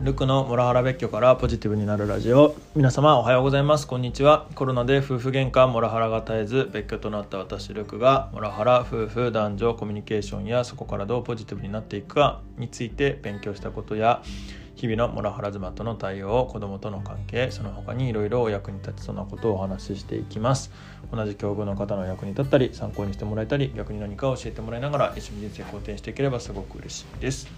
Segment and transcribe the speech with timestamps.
[0.00, 2.54] ルクのモラハラ別居からポジティブになるラジオ。
[2.76, 3.86] 皆様おはようございます。
[3.88, 4.46] こんにちは。
[4.54, 14.22] コロナで夫婦喧嘩モラハラが絶えず別居となった私ルクがモラハラ夫婦男女コミュニケーションやそこからどうポジティブになっていくかについて勉強したことや
[14.76, 20.70] 日々のモラハラ妻との対応子供との関係その他にいろいろお役に立ちそうなことをお話ししていきます。
[21.10, 27.48] 同じ境遇の方の役に立ったり参考にしてもらえたり逆に何か教えてもらいながら一緒に人生好転していければすごく嬉しいです。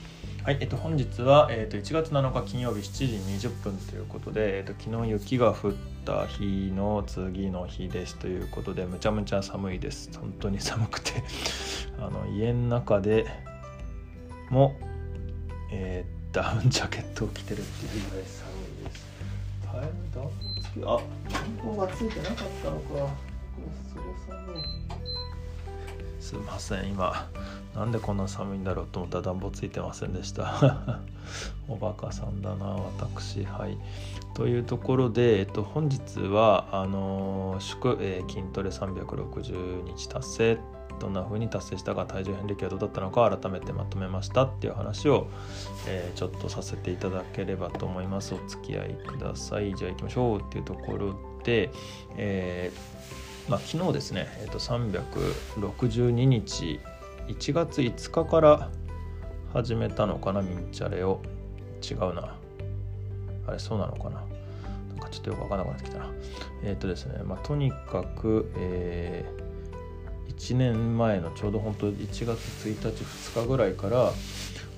[0.43, 5.73] はい、えっと、本日は、えっと、1月7日金曜日7時20分ということで、えっと、昨日雪が降っ
[6.05, 11.23] た日の次の日ですということでむちゃむちゃ寒いです本当に寒くて
[12.01, 13.27] あの家の中で
[14.51, 14.77] も、
[15.71, 18.51] えーダウンジャケットを着てるっていうぐらい寒
[18.83, 19.05] いです。
[19.67, 20.31] 耐える暖房
[20.63, 20.87] つけあ
[21.29, 22.87] 暖房がついてなかったのか。
[22.89, 23.11] これ
[23.91, 24.63] それ寒い。
[26.21, 26.89] すいません。
[26.89, 27.29] 今
[27.75, 31.01] なんでこんな寒いんだろうと思ったら暖房ついてませんでした。
[31.69, 33.45] おバカさんだな私。
[33.45, 33.79] はい。
[34.35, 40.59] というところで、えっと、本日はあの祝、えー、筋トレ360日達成
[41.01, 45.29] どんな風に達成したか体重変歴はどうだったのか改めてまとめましたっていう話を、
[45.89, 48.35] えー、ちょっとさせていただければと思います。
[48.35, 49.75] お付き合いください。
[49.75, 51.71] じゃあ行きましょうっていうところで、
[52.17, 56.79] えー、まあ、昨日ですね、えーと、362日
[57.27, 58.71] 1月5日から
[59.53, 61.21] 始めたのかなミンチャレを。
[61.83, 62.37] 違うな。
[63.49, 64.23] あれそうなのかな。
[64.91, 66.07] なんかちょっとよくわからなくなってきたな。
[66.63, 69.51] えっ、ー、とですねまあとにかくえー
[70.41, 72.29] 1年前のちょうど本当1月
[72.67, 74.13] 1日2日ぐらいから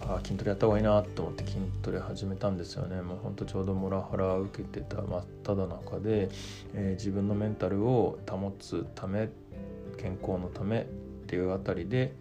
[0.08, 6.28] あ筋トレやった方がいいなと思って筋トレ始めたんですよねもうほんとちょうどモラハラ受けてた真っ只中で、
[6.74, 9.28] えー、自分のメンタルを保つため
[9.98, 10.84] 健康のためっ
[11.26, 12.14] ていうあたりで、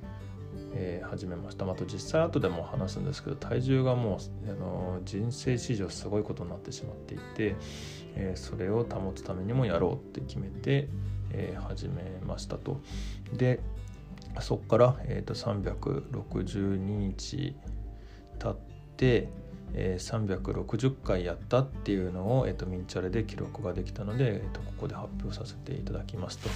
[0.73, 7.55] えー、始めました、まあ、と実際後でも話すんですけど体重がもうあの人生史上すごいことになってしまっていて、
[8.15, 10.87] え、それを保つためにもやろうって決めて、
[11.31, 12.79] え、始めましたと。
[13.33, 13.59] で
[14.39, 17.55] そこから、えーと、362日
[18.39, 18.55] 経っ
[18.97, 19.29] て、
[19.73, 26.49] えー、360回やったっていうのを、えーと、ミンチャレで記録ができたので、えーと、ここで発表させていただきますと。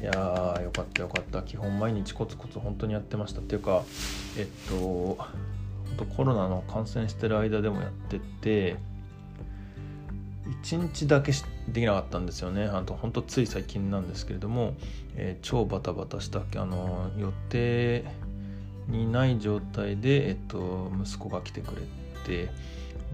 [0.00, 3.82] いやーよかったよかった基本毎日コツコツ本当にやってましたっていうか
[4.36, 5.16] えっと
[6.16, 8.76] コロナの感染してる間でもやってて
[10.62, 11.32] 1日だけ
[11.68, 12.64] できなかったんですよね。
[12.64, 14.74] あと本当つい最近なんですけれども、
[15.14, 18.04] えー、超バタバタしたあの予定
[18.88, 21.82] にない状態で、えっと、息子が来てくれ
[22.24, 22.50] て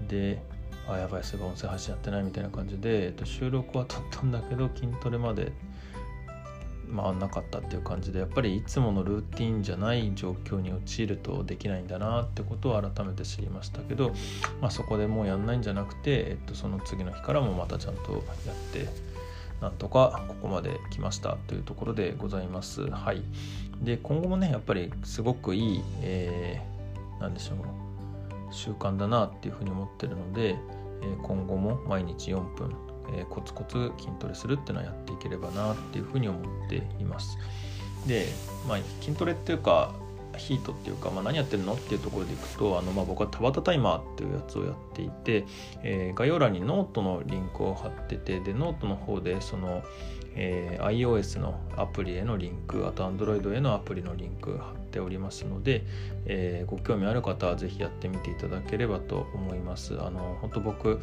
[0.07, 0.41] で
[0.87, 5.51] あやばいそういえば音声配信やってないみたいな感じで、えっと、収録は撮ったんだけど筋トレまで
[6.89, 14.11] まあなかったっていう感じでやっぱりいつものルーティンじゃない状況に陥るとできないんだなってことを改めて知りましたけど、
[14.61, 18.87] まあ、そこでもうやんないんじゃなくて、えっと、その次の日からもまたちゃんとやって
[19.61, 22.89] なんとかここまで来ましたというところでございます。
[22.89, 23.23] はい、
[23.81, 27.57] で今後もねやっぱりすごくいい、えー、何でしょう
[28.53, 30.55] 習慣だなっていうふうに思ってるので、
[31.23, 37.37] 今後も毎日4分えー、コツコツ筋トレするっていうのはやっていければなっていうふうに思っています。
[38.07, 38.27] で、
[38.67, 39.93] まあ、筋トレっていうか
[40.37, 45.45] HIIT っていうか、まあ、何やってるのっていうところでいくとあの、まあ、僕はタバタタイマーっていうやつをやっていて、
[45.83, 49.83] えー、概要欄にノートのリンクを貼っててでノートの方でその、
[50.35, 55.83] えー、iOS のアプリへのリンクあと Android へのアプリのリンク貼っておりますので、
[56.25, 59.97] えー、ご興味ある方は是非やってみていただければと思います。
[60.01, 60.99] あの本当僕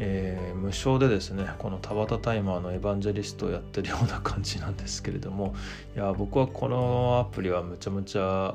[0.00, 5.54] えー、無償でですねこの田畑タイマーのエヴァンジェリストをやってるような感じなんですけれども
[5.96, 8.54] いや僕はこのアプリはむちゃむちゃ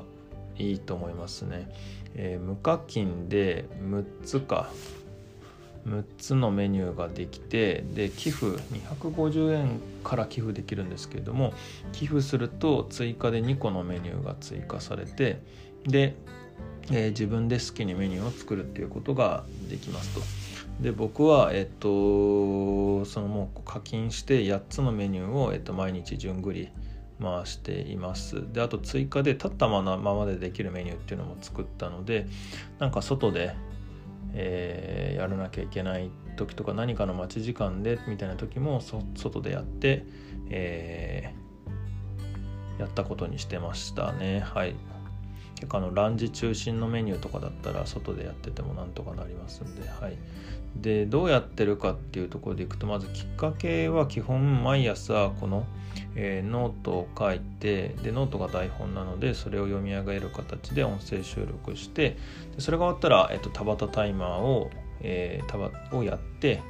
[0.58, 1.70] いいと思いますね、
[2.14, 4.70] えー、無課金で6つか
[5.86, 8.46] 6つのメニューができてで寄付
[9.02, 11.52] 250円から寄付できるんですけれども
[11.92, 15.42] 寄付すると追加で2個のメニューが追加されて
[15.86, 16.14] で、
[16.90, 20.43] えー、自分で好きにメニューを作るっていうことができますと。
[20.80, 26.68] で僕はえっとそのもう課金して8つのメニューを、えっと、毎日順繰り
[27.22, 28.52] 回しています。
[28.52, 32.26] であと追加で立ったままでできるメニューっていうのも作ったので
[32.78, 33.54] なんか外で、
[34.32, 40.04] えー、やらなきゃいけない時とか何かの待ち時間でみたいな時も外でやって、
[40.50, 44.40] えー、やったことにしてましたね。
[44.40, 44.74] はい。
[45.64, 50.16] 結構あのランジ中心のメニューとかだったら外でやっててもなんとかなりますんではい。
[50.76, 55.64] でどうやってるかっていうところでいくとまずきっかけは基本毎朝この、
[56.16, 62.18] えー、ノートを書いてでノートが台本なのでそれを読み上げる形で音声収録して
[62.56, 64.70] でそれが終わったら、えーと、タバタタイマーを、
[65.00, 66.60] えー、をやって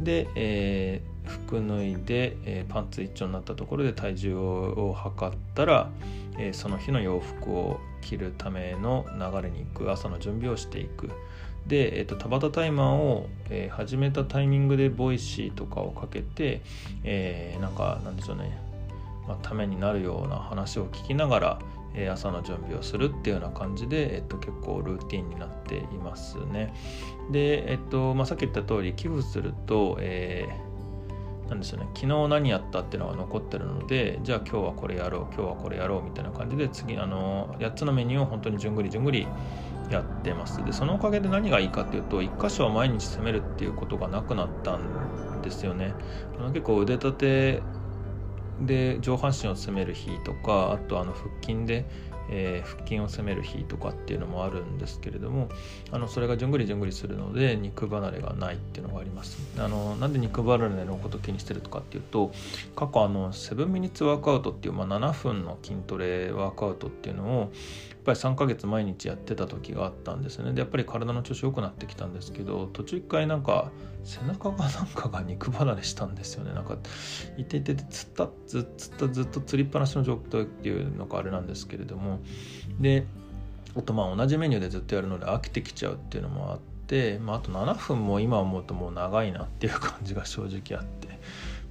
[0.00, 5.90] で、えー、服脱いで、えー、パンツ一丁になったところで体重を測ったら、
[6.38, 11.10] え、その日の洋服を着るための流れに行く朝の準備をしていく
[11.66, 16.62] で、えーと、タバタタイマーを、えー、始めたタイミングで Voicy とかをかけて、
[17.04, 18.58] えー、なんかなんでしょうね、
[19.28, 21.58] まあ、ためになるような話を聞きながら、
[21.94, 26.74] えー、朝の準備をするっていうような感じで、えーと、結構ルーティンになっていますね。
[27.30, 30.71] で、えっ、ー、とまあ、さっき言った通り寄付すると、えー、
[31.52, 31.86] なんでしょうね。
[31.94, 39.26] 昨日何やったっていうのが残ってるのでじゃあ今日はこれやろう今日はこれやろうみたいな感じで次あの8つのメニューを本当にじゅんぐりじゅんぐり
[39.90, 40.64] やってます。
[40.64, 45.94] でそのおかげで何がいいかっていうと1箇所は毎日攻めるっていうことがなくなったんですよね。
[46.38, 47.62] あの結構腕立て
[48.60, 51.84] で上半身を攻める日とかあとあの腹筋で
[52.34, 55.50] えー、腹筋を攻める日とかっていうのもあるんですけれども
[55.90, 59.38] あのそれがじゅんぐりじゅんぐりするので肉離れがないっていうのがあります。
[59.58, 62.32] あのなんで肉離れのこと気にしてるとかっていうと
[62.74, 67.48] 過去あの7ミニッツワークアウトっていう、まあ、7分の筋トレワークアウトっていうのをやっ
[68.04, 70.52] ぱり3ヶ月毎日やってた時があったんですね。
[70.52, 73.70] でやっぱり体の調子良くなってきたんですけど途中一回なんか
[74.04, 76.52] 背中がなんかが肉離れしたんですよね。
[76.52, 76.76] なんか
[77.36, 82.20] いていてつったずつったずっとつりっぱなしの状態っていうのがあれなんですけれども
[82.80, 83.04] で
[83.76, 91.02] あとまあ同じメニューでずっとやるので飽きてきちゃうっていうのもあって、まあ、あと7分も今思うともう長いなっていう感じが正直あって。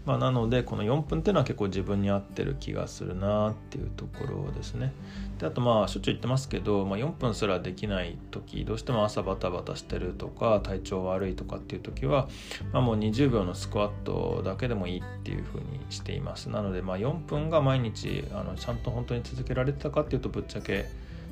[0.05, 4.93] まあ、なのでこの4分っていうのは結構自分に合ってる気がするなっていうところですね。
[5.37, 12.27] であとまあしょっちゅう言ってますけど、まあ、4分すらできない時どうしても朝バタバタしてるとか体調悪いとかっていう時は、
[12.73, 16.49] まあ、もう20秒のスクワットだけでもいいっていうふうにしています。
[16.49, 20.85] なのでまあ4分が毎日あのちゃんと本当に続けられてたかっていうとぶっちゃけ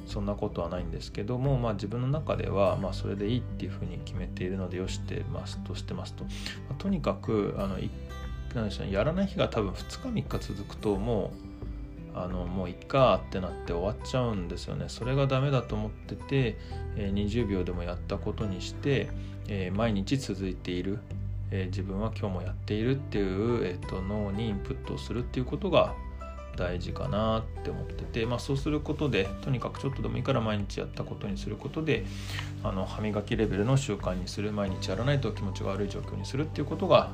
[0.09, 6.29] そんなことはないんですけども、まあ、自分の中ではまあそれでいいっていうふうに決めているのでよしてますとしてますと、ま
[6.71, 7.89] あ、とにかくあの1
[8.55, 11.31] なんでしょうねやらない日が多分2日3日続くとも
[12.15, 14.85] うあのもういっかってなって終わっちゃうんですよね。
[14.87, 16.57] それがダメだと思ってて、
[16.97, 19.09] えー、20秒でもやったことにして、
[19.47, 20.99] え、毎日続いている、
[21.51, 25.93] え、自分は今日もやっているっていう、えーと、脳にインプットをするっていうことが
[26.59, 32.05] 大事かなって思ってて、まあ、そうすることでとにかくちょっとでもいいから毎日やったことにすることで
[32.63, 37.11] あの歯磨きレベルの習慣にする毎日やらないと気持ちが悪い状況にするっていうことが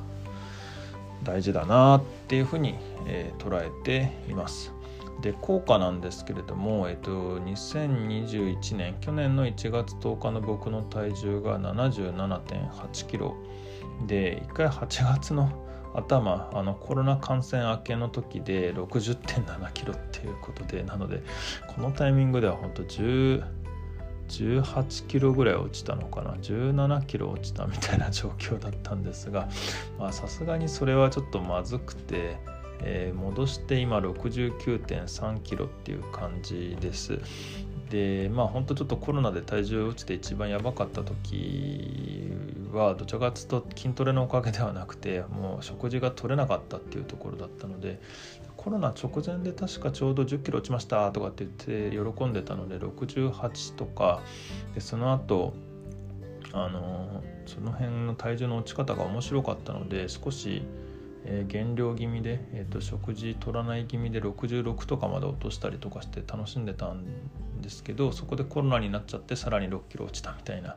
[1.26, 2.76] 大事だなっていうふうに、
[3.06, 4.72] えー、捉えています。
[5.20, 13.34] で効果なんですけれども、えっと、2021年去年の1月10日の僕の体重が77.8キロ
[14.06, 15.50] で1回8月の
[15.94, 21.22] 頭あのコロナ感染明けの時で60.7キロっていうことでなので
[21.74, 23.42] このタイミングでは本当10
[24.28, 29.48] 18キロぐらい落ちたのかな？17キロ落ちたみたいな状況だったんですが
[30.12, 32.36] さすがにそれはちょっとまずくて、
[32.82, 37.20] えー、戻して今69.3キロっていう感じです。
[37.90, 42.32] でまあ本当ちょっとコロナで体重落ちて一番やばかった時
[42.72, 48.00] はどちらかというと筋トレのおかげではなくてもう食事が取れなかったっていうところだったので
[48.66, 54.22] コロナ直前で確かちょうど1 0キロ落ちましたとかって言って喜んでたので68とか
[54.74, 55.54] でその後
[56.52, 60.64] あのその辺の体重の落ち方が面白かったので少し、
[61.24, 67.04] えー、減量気味で、えーと、食事取らない気味で66とかまで落としたりとかして楽しんでたん
[67.62, 70.74] ですけどそこでコロナになっちゃってさらに6キロ落ちたみたいな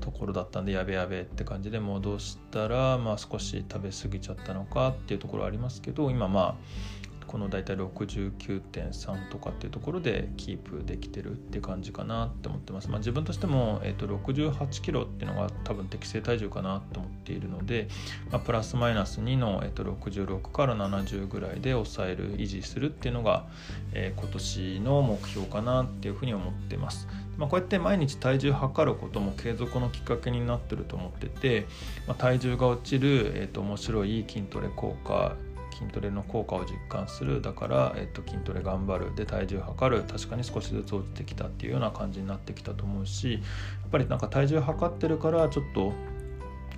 [0.00, 12.88] ところだったんでやべやべって感じで戻したら、まあ、少し食べ過ぎちゃったのかっていうところありますけど今まあこの大体69.3とかっていうところでキープできてるって感じかなって思ってます。
[12.88, 17.88] まあ、自分としても、えー、と68キロっていうのが多分適正体重かなと思っているので、
[18.32, 23.46] まあ、プラスマイナス2の、えー、と66から70ぐらいで抑える維持するっていうのが、
[23.92, 27.06] えー、今年の目標かなっていうふうに思ってます。
[27.36, 31.66] まあ、こうやって毎日体重測ることも継続のきっかけになってると思ってて、
[32.08, 35.36] まあ、体重が落ちる、えー、と面白い筋トレ効果
[35.78, 43.42] 筋トレの効果を実感するだから、えっと、筋トレ頑張るで体重測る確かに少しずつ落ちてきたっていうような感じになってきたと思うしやっ
[43.90, 45.92] ぱりなんか体重測ってるからちょっと、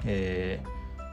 [0.05, 0.63] え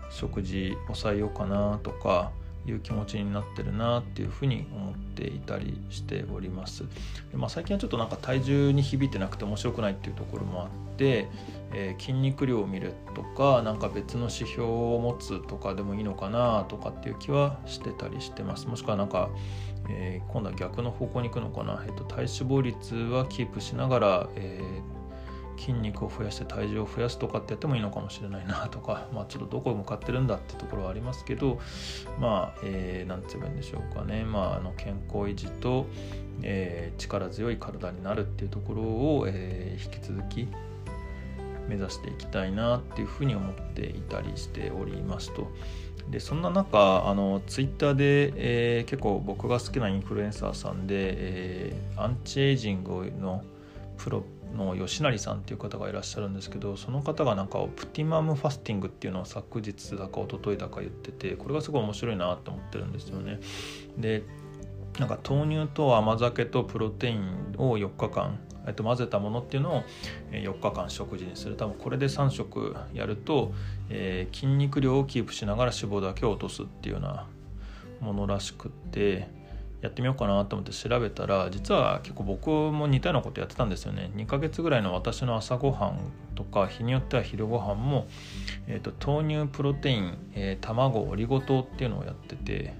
[0.09, 2.31] ー、食事抑えようかなとか
[2.71, 6.83] いう気持ちになってるなっていうふうに思っていたりしております。
[7.31, 11.29] で、まあ、最近はちょっとなんか体重に響いてなくて面白くないっていうところもあって、
[11.73, 18.67] えー、筋肉量を見るとかなんか別の指標を持つとかでもいいのかなとかっていう気はしてたりしてます。
[18.67, 19.29] もしくはなんか、
[19.89, 24.96] えー、今度は逆の方向に行くのかな、えーと、体脂肪率はキープしながら、えー
[25.57, 31.59] 筋肉を増やして体重を増やすとかってやってもいいのかもしれないなとか、 まあ、ちょっとどこへ向かってるんだってところはありますけど
[32.19, 35.85] まあ、えー、て言えばいいんでしょうかね、まあ、あの健康維持と、
[36.43, 40.47] えー、力強い体になるっていうところを、えー、引き続き
[41.67, 45.47] 目指していきたいなっていうふうに思っていたりしておりますと。
[46.09, 53.43] でそんな中あのツイッターで、えー、結構僕が好きなインフルエンサーさんで、えー、アンチエイジングの
[53.97, 54.23] プロ
[54.55, 63.39] の吉成さんっていう方がいらっしゃるんですけどその方がなんかオプティマムファスティングっていうのを昨日だか一昨日だか言っててこれがすごい面白いなと思ってるんですよね。
[63.97, 64.23] で
[64.99, 69.83] なんか豆乳と甘酒とプロテインを4日間、えっと、混ぜたものっていうのを
[70.31, 73.53] 4日間食事にする多分これで3食やると、
[73.89, 77.27] えー、筋肉量をキープしながら脂肪だけを落とすっていうような
[77.99, 79.27] ものらしくって
[79.81, 84.11] やってみようかなと思って調べたら実は結構僕も似たようなことやってたんですよね。
[84.15, 85.99] 2ヶ月ぐらいの私の朝ごはん
[86.35, 88.07] とか日によっては昼ごはんも、
[88.67, 92.73] えーと、豆乳プロテイン、えー、卵オリゴ糖っていうのをやってて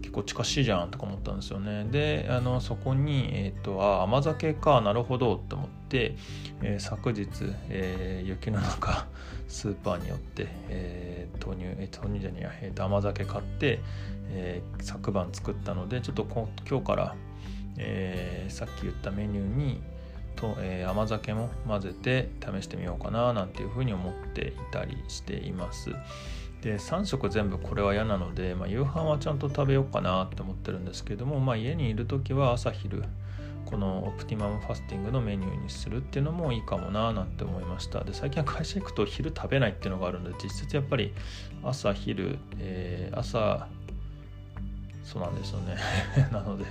[0.00, 1.86] 結構近しいじゃんとか思ったんですよね。
[1.90, 6.16] であのそこに、えーと、あ甘酒かなるほどと思って、
[6.60, 7.28] えー、昨日、
[7.70, 9.06] えー、雪の中
[9.52, 13.80] スーパーによって、えー、豆乳、えー、豆乳じゃねえや、えー、甘酒買って、
[14.30, 17.14] えー、昨晩作ったのでちょっと今日から、
[17.76, 19.82] えー、さっき言ったメニューに
[20.36, 25.90] と、えー、甘酒も混ぜて試してみようかななんていうふうに思っていたりしています。
[26.62, 33.02] で3食全部これは嫌なので、まあ、夕飯はちゃんと食べようかなって思ってるんですけども、まあ、家にいる時は朝昼
[33.66, 38.04] このオプティマムファスティングのメニューにするっていうのもいいかもななんて思いました。
[38.04, 41.14] で最近は会社行くと昼食べないっていうのがあるので実質やっぱり
[41.62, 43.68] 朝昼、えー、朝
[45.04, 45.76] そうなんですよね。
[46.32, 46.64] なので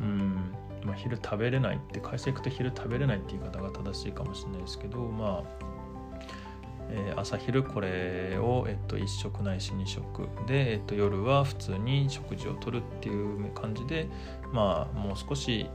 [0.00, 0.52] うん
[0.84, 5.75] まあ、昼食べれないって会社行くと昼食べれないって言い方が正しいかもしれないですけどまあ
[6.90, 14.08] えー、朝昼これを、えっと、1食ないし2食で、えっと、夜は普通に食事をとるっていう感じで
[14.52, 15.68] まあもう少し、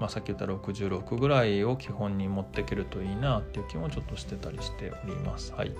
[0.00, 5.52] まあ、さっき言った66ぐらいを基本に持っていけるといいなっていう気もちょっとしてたりしております。
[5.52, 5.72] はい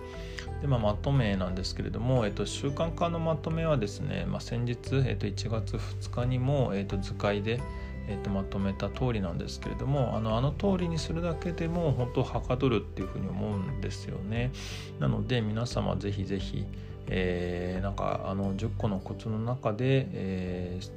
[0.60, 7.60] でまあ、まとめなんですけれども、えっと、習慣化のまとめはですね、まあ、先日、えっと、1月2日にも、えっと、図解で
[8.08, 14.52] えー、とまとめた通りなんですけれどもあのあの通りにするだけでも本当はかどるっていうふうに思うんですよね。
[14.98, 16.66] なので皆様ぜひぜひ、
[17.08, 20.90] えー、なんかあの10個のコツの中で、えー、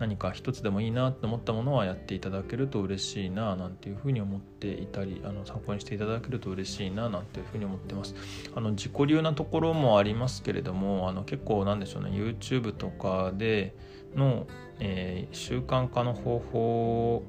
[0.00, 8.14] 何か一つでもいいなって思ったものはやっていただけると嬉しいななんていうふうに思っていたりあの参考にしていただけると嬉しいななんていうふうに思ってます
[8.54, 13.74] あの自己流なところもありますけれどもあの結構なんでしょうね YouTube とかで
[14.14, 14.46] の、
[14.80, 17.22] えー、習慣化の方法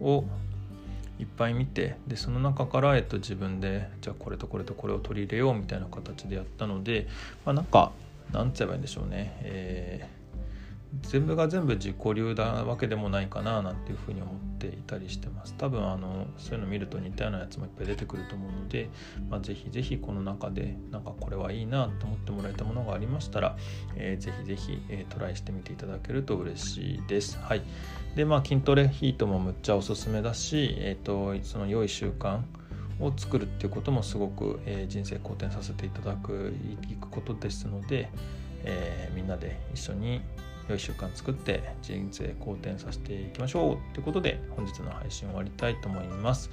[0.00, 0.24] を
[1.18, 7.06] いっぱい見てでその中から、えっと、自分でじゃあこれとこれとこれを取り入れようみたいな形でやったので、
[7.44, 7.92] まあ、なんか
[8.32, 10.08] なんて言えばいいんでしょうね、え
[11.02, 15.54] 全部が全部自己流なわけでもないかななんていうふうに思っていたりしてます。
[15.58, 18.88] 多分あのそういうの見ると似たようなやつもいっぱい出てくると思うので、
[19.28, 23.56] まあ、ぜひぜひこの中でなんかこれはいいなと思ってもらえたものがありましたら、
[23.96, 27.38] えー、ぜひぜひ、えー、トライしてみていただけると嬉しいです。
[27.38, 27.62] はい。
[28.14, 32.40] でまあ筋トレヒートもむっちゃおすすめだし、えーと、その良い習慣
[32.98, 36.54] を作るっていうこともすごく、えー、人生好転させていただく
[36.90, 38.08] いくことですので、
[38.64, 40.22] えー、みんなで一緒に
[40.68, 46.50] 良い習慣作って人生好転させていきましょうということで本日の配信終わりたいと思います、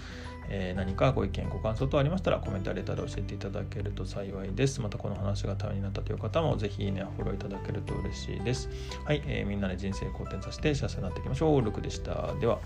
[0.50, 4.82] えー、何かご意見ご感想等ありましたらコメントやレターで教えていただけると幸いです。
[4.82, 8.70] またこの話がためになったという方もぜひいいねフォローいただけると嬉しいです。
[9.06, 11.62] はい、えー、みんなで人生好転させて幸せになっていきましょう。
[11.62, 12.34] ルクでした。
[12.40, 12.60] では。